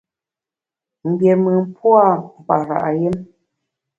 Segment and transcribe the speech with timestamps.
[1.07, 2.03] Mgbiémùn pua’
[2.39, 3.17] mkpara’ yùm.